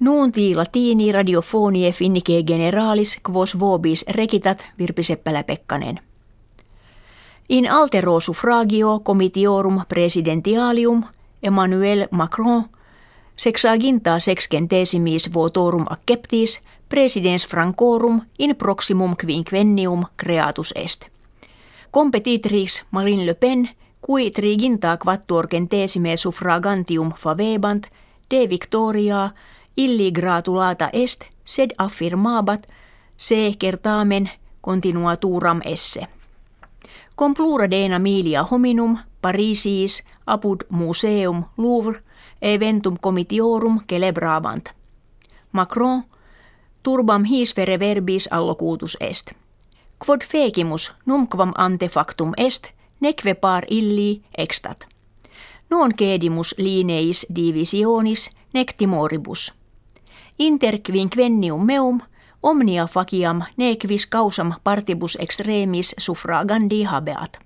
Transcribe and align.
Nuunti 0.00 0.54
latini 0.54 1.12
radiofonie 1.12 1.92
finnike 1.92 2.42
generalis 2.42 3.18
quos 3.30 3.58
vobis 3.58 4.04
rekitat 4.08 4.66
Virpi 4.78 5.02
Seppälä-Pekkanen. 5.02 6.00
In 7.48 7.70
altero 7.70 8.20
suffragio 8.20 9.00
comitiorum 9.00 9.80
presidentialium 9.88 11.04
Emmanuel 11.42 12.08
Macron 12.10 12.64
sexaginta 13.36 14.18
sexcentesimis 14.18 15.34
votorum 15.34 15.84
acceptis 15.90 16.60
presidens 16.88 17.48
francorum 17.48 18.20
in 18.38 18.56
proximum 18.56 19.16
quinquennium 19.16 20.04
creatus 20.16 20.72
est. 20.76 21.04
Competitrix 21.90 22.84
Marine 22.90 23.26
Le 23.26 23.34
Pen 23.34 23.68
cui 24.00 24.30
triginta 24.30 24.96
quattuorcentesime 24.96 26.16
suffragantium 26.16 27.12
favebant 27.12 27.86
de 28.30 28.48
victoria 28.48 29.30
illi 29.76 30.12
gratulata 30.12 30.90
est 30.92 31.24
sed 31.44 31.70
affirmabat 31.78 32.66
se 33.16 33.52
kertamen 33.58 34.30
continuaturam 34.60 35.60
esse. 35.64 36.06
Complura 37.16 37.70
dena 37.70 37.98
milia 37.98 38.42
hominum 38.42 38.98
Parisis 39.22 40.02
apud 40.26 40.64
museum 40.70 41.44
Louvre 41.56 42.00
eventum 42.42 42.96
comitiorum 43.00 43.80
celebrabant. 43.90 44.68
Macron 45.52 46.02
turbam 46.82 47.24
his 47.24 47.56
vere 47.56 47.78
verbis 47.78 48.28
allocutus 48.30 48.96
est. 49.00 49.32
Quod 49.98 50.20
fecimus 50.24 50.92
numquam 51.06 51.52
ante 51.58 51.88
factum 51.88 52.32
est, 52.36 52.66
neque 53.00 53.34
par 53.40 53.64
illi 53.70 54.22
extat. 54.38 54.86
Non 55.70 55.92
cedimus 55.98 56.54
lineis 56.58 57.26
divisionis 57.34 58.30
nec 58.54 58.74
timoribus. 58.76 59.52
Inter 60.38 60.78
quinquennium 60.78 61.64
meum 61.64 62.00
omnia 62.42 62.86
faciam 62.86 63.42
nequis 63.56 64.06
causam 64.06 64.54
partibus 64.64 65.16
extremis 65.20 65.94
suffragandi 65.98 66.84
habeat. 66.84 67.38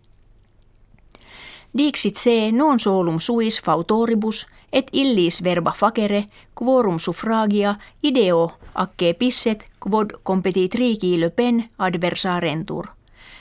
Dixit 1.78 2.16
se 2.16 2.52
non 2.52 2.80
solum 2.80 3.20
suis 3.20 3.60
fautoribus 3.62 4.46
et 4.72 4.88
illis 4.92 5.42
verba 5.44 5.70
facere 5.70 6.24
quorum 6.54 6.98
suffragia 6.98 7.76
ideo 8.02 8.50
acce 8.74 9.14
pisset 9.14 9.68
quod 9.78 10.10
competit 10.22 10.74
rigi 10.74 11.18
Le 11.18 11.30
Pen 11.30 11.68
adversarentur. 11.78 12.86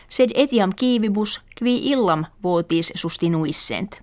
Sed 0.10 0.32
etiam 0.36 0.74
kiivibus 0.76 1.42
qui 1.58 1.92
illam 1.92 2.26
votis 2.44 2.92
sustinuissent. 2.96 3.98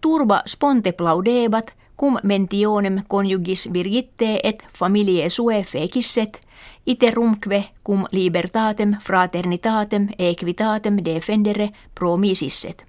Turba 0.00 0.42
sponte 0.46 0.92
plaudebat 0.92 1.72
cum 1.98 2.18
mentionem 2.22 3.02
conjugis 3.08 3.68
virgitte 3.72 4.38
et 4.42 4.66
familie 4.78 5.30
sue 5.30 5.62
fecisset, 5.64 6.40
iterumque 6.86 7.64
cum 7.84 8.06
libertatem 8.12 8.96
fraternitatem 9.00 10.08
equitatem 10.18 10.96
defendere 11.04 11.70
promisisset. 11.94 12.86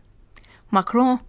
Macron, 0.72 1.20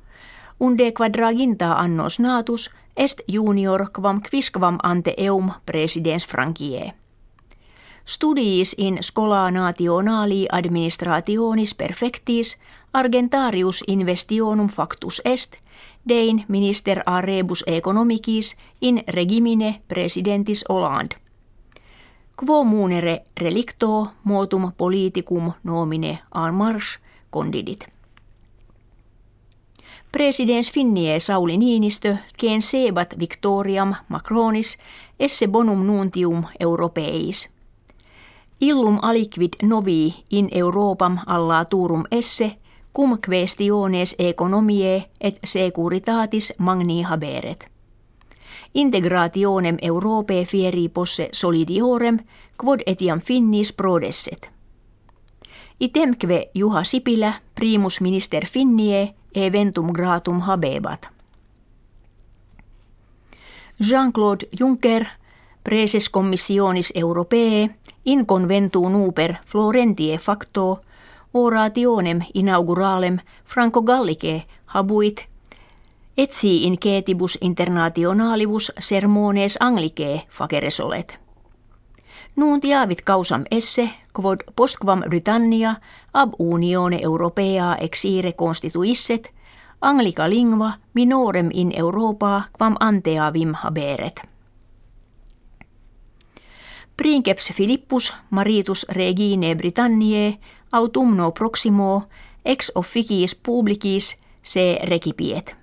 unde 0.60 0.92
quadraginta 0.92 1.72
annos 1.72 2.18
natus, 2.18 2.70
est 2.96 3.20
junior 3.32 3.88
quam 3.92 4.20
quisquam 4.20 4.78
ante 4.82 5.14
eum 5.18 5.52
presidens 5.66 6.26
Frankie. 6.26 6.92
Studiis 8.04 8.74
in 8.78 8.98
scola 9.02 9.50
nationali 9.50 10.46
administrationis 10.52 11.74
perfectis 11.74 12.58
argentarius 12.92 13.84
investionum 13.86 14.68
factus 14.68 15.22
est, 15.24 15.56
dein 16.08 16.44
minister 16.48 17.02
a 17.06 17.20
rebus 17.20 17.64
economicis 17.66 18.56
in 18.80 19.02
regimine 19.08 19.80
presidentis 19.88 20.64
Hollande. 20.68 21.16
Quo 22.36 22.64
munere 22.64 23.20
relicto 23.40 24.08
motum 24.24 24.72
politicum 24.76 25.52
nomine 25.62 26.18
en 26.34 26.54
marche 26.54 26.98
condidit. 27.30 27.86
Presidens 30.12 30.72
Finnie 30.72 31.20
Sauli 31.20 31.56
Niinistö 31.58 32.16
kien 32.38 32.62
sebat 32.62 33.14
victoriam 33.18 33.94
Macronis 34.08 34.78
esse 35.20 35.48
bonum 35.48 35.86
nuntium 35.86 36.44
europeis. 36.60 37.48
Illum 38.60 38.98
aliquid 39.02 39.52
novi 39.62 40.14
in 40.30 40.48
Europam 40.52 41.18
alla 41.26 41.64
turum 41.64 42.04
esse 42.10 42.56
cum 42.96 43.18
questiones 43.28 44.16
economiae 44.18 45.04
et 45.20 45.38
securitatis 45.44 46.52
magni 46.58 47.02
haberet. 47.02 47.70
Integrationem 48.74 49.76
Europae 49.82 50.44
fieri 50.44 50.88
posse 50.88 51.28
solidiorem 51.32 52.18
quod 52.64 52.80
etiam 52.86 53.20
finnis 53.20 53.72
prodesset. 53.72 54.50
Itemque 55.80 56.50
Juha 56.54 56.84
Sipilä 56.84 57.32
primus 57.54 58.00
minister 58.00 58.46
Finnie 58.46 59.14
eventum 59.34 59.92
gratum 59.92 60.40
habebat. 60.40 61.08
Jean-Claude 63.88 64.46
Juncker, 64.60 65.06
preses 65.64 66.10
commissionis 66.10 66.92
europee, 66.94 67.70
in 68.04 68.26
conventu 68.26 68.88
nuper 68.88 69.34
Florentie 69.46 70.18
facto, 70.18 70.78
orationem 71.34 72.20
inauguralem 72.34 73.18
Franco 73.44 73.82
Gallice 73.82 74.42
habuit 74.66 75.28
etsi 76.18 76.64
in 76.64 76.78
ketibus 76.78 77.38
internationalibus 77.40 78.72
sermones 78.78 79.56
anglicae 79.60 80.22
faceres 80.30 80.80
olet. 80.80 81.18
Nuuntiavit 82.36 83.02
causam 83.02 83.44
esse, 83.50 83.90
quod 84.12 84.40
postquam 84.56 85.02
Britannia 85.08 85.74
ab 86.14 86.32
unione 86.38 86.98
europea 87.02 87.76
exire 87.80 88.32
constituisset, 88.32 89.34
anglica 89.80 90.30
lingua 90.30 90.72
minorem 90.94 91.50
in 91.52 91.72
Europa 91.76 92.42
quam 92.58 92.76
anteavim 92.80 93.54
haberet. 93.54 94.22
Princeps 96.96 97.52
Philippus 97.56 98.14
maritus 98.30 98.86
regine 98.88 99.56
Britanniae 99.56 100.38
autumno 100.72 101.30
proximo 101.30 102.02
ex 102.44 102.72
officiis 102.74 103.34
publicis 103.34 104.16
se 104.42 104.78
recipiet. 104.82 105.56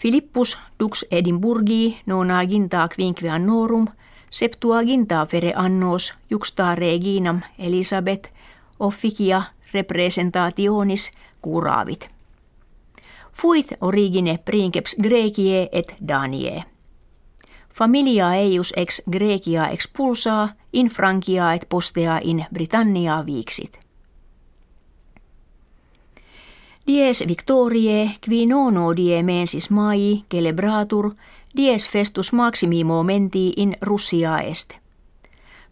Philippus 0.00 0.58
dux 0.78 1.04
Edinburghi 1.10 2.00
nonaginta 2.06 2.88
quinque 2.88 3.30
annorum– 3.30 3.86
Septuaginta 4.34 5.26
fere 5.26 5.52
annos 5.56 6.14
juxta 6.30 6.74
reginam 6.74 7.40
Elisabeth 7.58 8.32
officia 8.80 9.42
representationis 9.74 11.12
curavit. 11.42 12.08
Fuit 13.32 13.66
origine 13.80 14.38
princeps 14.44 14.96
Grekie 15.02 15.68
et 15.72 15.94
Danie. 16.08 16.64
Familia 17.74 18.34
eius 18.34 18.72
ex 18.76 19.02
Grecia 19.12 19.68
expulsaa, 19.68 20.48
in 20.72 20.86
Frankia 20.86 21.54
et 21.54 21.66
postea 21.68 22.20
in 22.22 22.44
Britannia 22.54 23.26
viiksit. 23.26 23.78
Dies 26.86 27.24
Victoriae 27.28 28.10
qui 28.24 28.46
nono 28.46 28.92
die 28.96 29.22
mensis 29.22 29.70
mai 29.70 30.24
celebratur 30.30 31.14
dies 31.56 31.88
festus 31.88 32.32
maximi 32.32 32.84
momenti 32.84 33.52
in 33.56 33.76
Russia 33.82 34.38
est. 34.40 34.74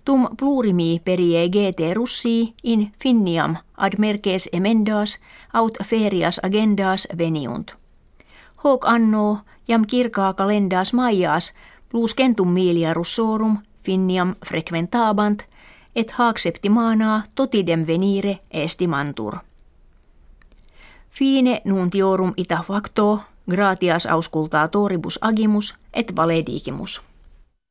Tum 0.05 0.29
plurimi 0.37 1.01
perie 1.05 1.49
GT 1.49 1.93
Russii 1.95 2.55
in 2.63 2.93
Finniam 3.03 3.57
ad 3.77 3.99
merces 3.99 4.49
emendas 4.53 5.19
aut 5.53 5.79
ferias 5.85 6.41
agendas 6.43 7.09
veniunt. 7.19 7.75
Hoc 8.65 8.89
anno 8.89 9.41
jam 9.69 9.85
kirkaa 9.87 10.33
kalendas 10.33 10.93
maias 10.93 11.55
plus 11.89 12.15
kentum 12.15 12.49
milia 12.49 12.95
russorum 12.95 13.59
Finniam 13.85 14.35
frequentabant 14.47 15.43
et 15.95 16.11
hac 16.11 16.39
septimana 16.39 17.23
totidem 17.35 17.87
venire 17.87 18.39
estimantur. 18.51 19.52
Fine 21.13 21.61
nuntiorum 21.65 22.33
ita 22.37 22.65
facto 22.67 23.23
gratias 23.51 24.07
auscultaa 24.07 24.69
toribus 24.69 25.19
agimus 25.23 25.75
et 25.93 26.17
valedigimus. 26.17 27.03